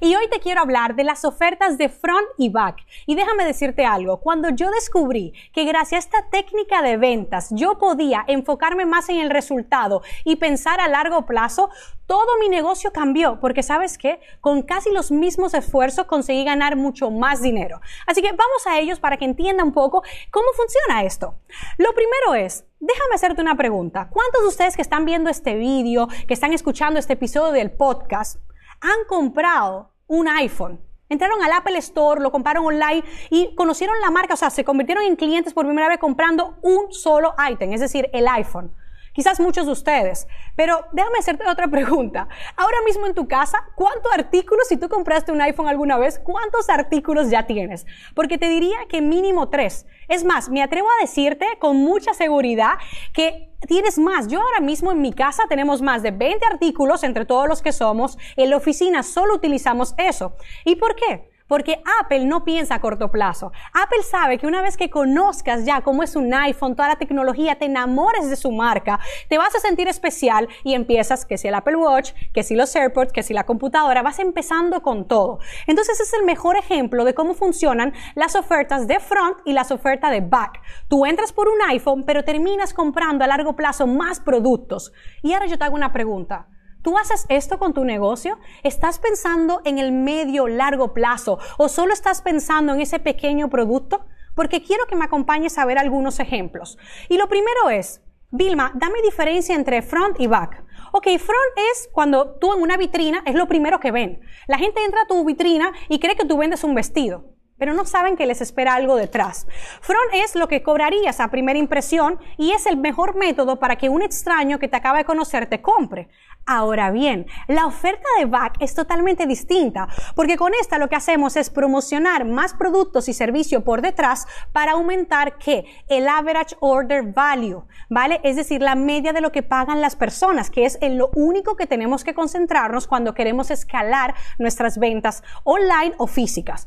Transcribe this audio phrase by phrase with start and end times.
[0.00, 2.84] Y hoy te quiero hablar de las ofertas de front y back.
[3.06, 7.78] Y déjame decirte algo, cuando yo descubrí que gracias a esta técnica de ventas yo
[7.78, 11.70] podía enfocarme más en el resultado y pensar a largo plazo,
[12.06, 17.10] todo mi negocio cambió, porque sabes qué, con casi los mismos esfuerzos conseguí ganar mucho
[17.10, 17.80] más dinero.
[18.06, 21.34] Así que vamos a ellos para que entienda un poco cómo funciona esto.
[21.76, 24.08] Lo primero es, déjame hacerte una pregunta.
[24.10, 28.38] ¿Cuántos de ustedes que están viendo este vídeo, que están escuchando este episodio del podcast,
[28.80, 30.80] han comprado un iPhone.
[31.08, 35.04] Entraron al Apple Store, lo compraron online y conocieron la marca, o sea, se convirtieron
[35.04, 38.72] en clientes por primera vez comprando un solo item, es decir, el iPhone
[39.18, 40.28] quizás muchos de ustedes.
[40.54, 42.28] Pero déjame hacerte otra pregunta.
[42.56, 46.68] Ahora mismo en tu casa, ¿cuántos artículos, si tú compraste un iPhone alguna vez, cuántos
[46.68, 47.84] artículos ya tienes?
[48.14, 49.86] Porque te diría que mínimo tres.
[50.06, 52.74] Es más, me atrevo a decirte con mucha seguridad
[53.12, 54.28] que tienes más.
[54.28, 57.72] Yo ahora mismo en mi casa tenemos más de 20 artículos entre todos los que
[57.72, 58.18] somos.
[58.36, 60.36] En la oficina solo utilizamos eso.
[60.64, 61.27] ¿Y por qué?
[61.48, 63.52] Porque Apple no piensa a corto plazo.
[63.72, 67.58] Apple sabe que una vez que conozcas ya cómo es un iPhone, toda la tecnología,
[67.58, 71.54] te enamores de su marca, te vas a sentir especial y empiezas que si el
[71.54, 75.38] Apple Watch, que si los AirPods, que si la computadora, vas empezando con todo.
[75.66, 80.10] Entonces es el mejor ejemplo de cómo funcionan las ofertas de front y las ofertas
[80.10, 80.60] de back.
[80.88, 84.92] Tú entras por un iPhone, pero terminas comprando a largo plazo más productos.
[85.22, 86.46] Y ahora yo te hago una pregunta.
[86.88, 88.38] ¿Tú haces esto con tu negocio?
[88.62, 94.06] ¿Estás pensando en el medio, largo plazo o solo estás pensando en ese pequeño producto?
[94.34, 96.78] Porque quiero que me acompañes a ver algunos ejemplos.
[97.10, 98.00] Y lo primero es,
[98.30, 100.64] Vilma, dame diferencia entre front y back.
[100.92, 104.22] Ok, front es cuando tú en una vitrina es lo primero que ven.
[104.46, 107.84] La gente entra a tu vitrina y cree que tú vendes un vestido pero no
[107.84, 109.46] saben que les espera algo detrás.
[109.80, 113.88] Front es lo que cobrarías a primera impresión y es el mejor método para que
[113.88, 116.08] un extraño que te acaba de conocer te compre.
[116.50, 121.36] Ahora bien, la oferta de back es totalmente distinta, porque con esta lo que hacemos
[121.36, 125.66] es promocionar más productos y servicios por detrás para aumentar ¿qué?
[125.88, 128.20] El average order value, ¿vale?
[128.24, 131.54] Es decir, la media de lo que pagan las personas, que es en lo único
[131.54, 136.66] que tenemos que concentrarnos cuando queremos escalar nuestras ventas online o físicas.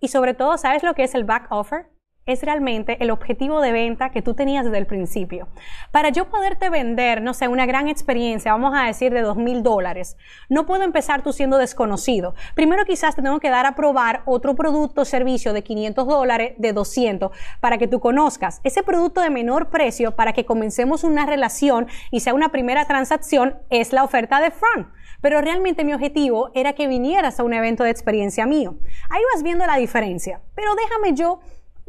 [0.00, 1.86] Y sobre todo, ¿sabes lo que es el back offer?
[2.32, 5.48] Es realmente el objetivo de venta que tú tenías desde el principio.
[5.90, 9.62] Para yo poderte vender, no sé, una gran experiencia, vamos a decir de dos mil
[9.62, 10.16] dólares,
[10.48, 12.34] no puedo empezar tú siendo desconocido.
[12.54, 16.54] Primero quizás te tengo que dar a probar otro producto o servicio de 500 dólares,
[16.58, 17.30] de 200,
[17.60, 22.20] para que tú conozcas ese producto de menor precio para que comencemos una relación y
[22.20, 24.88] sea una primera transacción, es la oferta de front
[25.20, 28.76] pero realmente mi objetivo era que vinieras a un evento de experiencia mío.
[29.10, 31.40] Ahí vas viendo la diferencia, pero déjame yo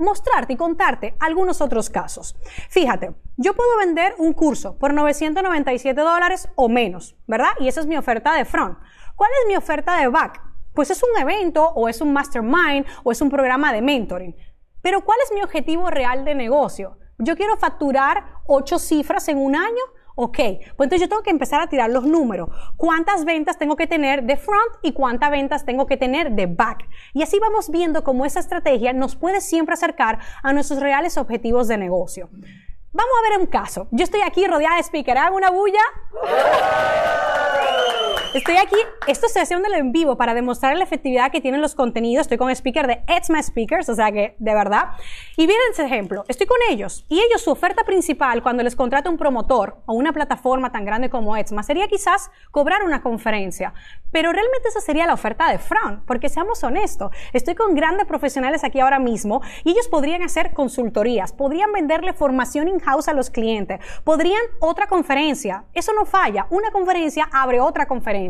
[0.02, 2.36] mostrarte y contarte algunos otros casos.
[2.70, 7.52] Fíjate, yo puedo vender un curso por 997 dólares o menos, ¿verdad?
[7.60, 8.78] Y esa es mi oferta de front.
[9.16, 10.42] ¿Cuál es mi oferta de back?
[10.74, 14.36] Pues es un evento o es un mastermind o es un programa de mentoring.
[14.82, 16.98] Pero ¿cuál es mi objetivo real de negocio?
[17.18, 19.84] Yo quiero facturar ocho cifras en un año
[20.24, 22.48] Ok, pues entonces yo tengo que empezar a tirar los números.
[22.78, 26.88] ¿Cuántas ventas tengo que tener de front y cuántas ventas tengo que tener de back?
[27.16, 31.68] Y así vamos viendo cómo esa estrategia nos puede siempre acercar a nuestros reales objetivos
[31.68, 32.30] de negocio.
[32.92, 33.88] Vamos a ver un caso.
[33.90, 35.18] Yo estoy aquí rodeada de speaker.
[35.18, 35.82] ¿Hago una bulla?
[38.34, 38.78] Estoy aquí,
[39.08, 42.22] esto estoy haciéndolo en vivo para demostrar la efectividad que tienen los contenidos.
[42.22, 44.92] Estoy con speaker de Etsma Speakers, o sea que de verdad.
[45.36, 49.10] Y miren ese ejemplo, estoy con ellos y ellos su oferta principal cuando les contrata
[49.10, 53.74] un promotor o una plataforma tan grande como Etsma sería quizás cobrar una conferencia.
[54.14, 58.64] Pero realmente esa sería la oferta de Fran, porque seamos honestos, estoy con grandes profesionales
[58.64, 63.82] aquí ahora mismo y ellos podrían hacer consultorías, podrían venderle formación in-house a los clientes,
[64.06, 65.66] podrían otra conferencia.
[65.74, 68.21] Eso no falla, una conferencia abre otra conferencia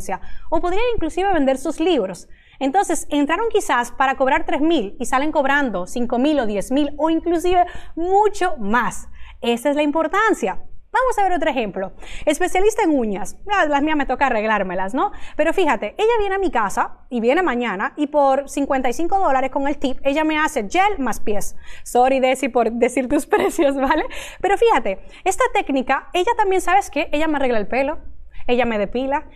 [0.50, 2.28] o podrían inclusive vender sus libros.
[2.60, 6.94] Entonces, entraron quizás para cobrar 3 mil y salen cobrando 5 mil o 10 mil
[6.98, 7.66] o inclusive
[7.96, 9.08] mucho más.
[9.42, 10.62] Esa es la importancia.
[10.94, 11.94] Vamos a ver otro ejemplo.
[12.26, 13.38] Especialista en uñas.
[13.50, 15.14] Ah, las mías me toca arreglármelas, ¿no?
[15.38, 19.70] Pero fíjate, ella viene a mi casa y viene mañana y por 55 dólares con
[19.70, 21.56] el tip, ella me hace gel más pies.
[21.84, 24.04] Sorry, Desi, por decir tus precios, ¿vale?
[24.42, 27.08] Pero fíjate, esta técnica, ella también, ¿sabes qué?
[27.14, 28.00] Ella me arregla el pelo,
[28.48, 29.28] ella me depila,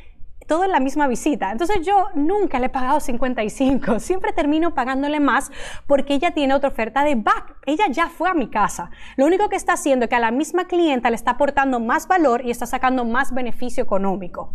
[0.47, 1.51] todo en la misma visita.
[1.51, 5.51] Entonces yo nunca le he pagado 55, siempre termino pagándole más
[5.87, 7.57] porque ella tiene otra oferta de back.
[7.65, 8.91] Ella ya fue a mi casa.
[9.17, 12.07] Lo único que está haciendo es que a la misma clienta le está aportando más
[12.07, 14.53] valor y está sacando más beneficio económico.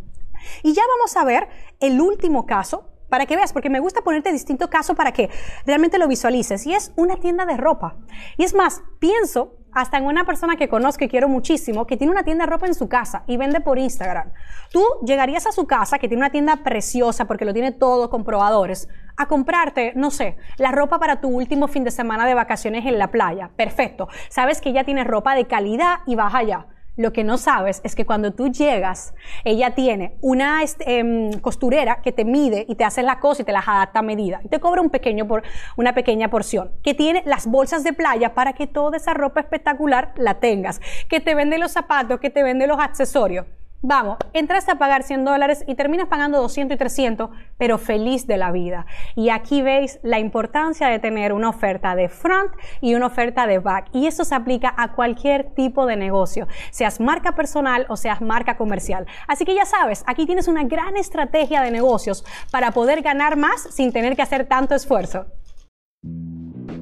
[0.63, 1.49] Y ya vamos a ver
[1.81, 5.29] el último caso para que veas, porque me gusta ponerte distinto caso para que
[5.67, 6.67] realmente lo visualices.
[6.67, 7.97] Y es una tienda de ropa.
[8.39, 12.13] Y es más, pienso hasta en una persona que conozco y quiero muchísimo, que tiene
[12.13, 14.33] una tienda de ropa en su casa y vende por Instagram.
[14.73, 18.25] Tú llegarías a su casa, que tiene una tienda preciosa porque lo tiene todo con
[18.25, 22.87] probadores, a comprarte, no sé, la ropa para tu último fin de semana de vacaciones
[22.87, 23.51] en la playa.
[23.57, 24.09] Perfecto.
[24.29, 26.67] Sabes que ella tiene ropa de calidad y vas allá.
[27.01, 29.15] Lo que no sabes es que cuando tú llegas,
[29.45, 33.47] ella tiene una este, em, costurera que te mide y te hace la cosa y
[33.47, 34.43] te las adapta a medida.
[34.45, 35.43] Y te cobra un pequeño por,
[35.79, 36.73] una pequeña porción.
[36.83, 40.83] Que tiene las bolsas de playa para que toda esa ropa espectacular la tengas.
[41.09, 43.47] Que te vende los zapatos, que te vende los accesorios.
[43.83, 48.37] Vamos, entraste a pagar 100 dólares y terminas pagando 200 y 300, pero feliz de
[48.37, 48.85] la vida.
[49.17, 53.59] Y aquí veis la importancia de tener una oferta de front y una oferta de
[53.59, 53.89] back.
[53.95, 58.59] Y eso se aplica a cualquier tipo de negocio, seas marca personal o seas marca
[58.59, 59.07] comercial.
[59.27, 62.23] Así que ya sabes, aquí tienes una gran estrategia de negocios
[62.53, 65.25] para poder ganar más sin tener que hacer tanto esfuerzo.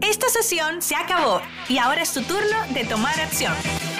[0.00, 3.52] Esta sesión se acabó y ahora es tu turno de tomar acción.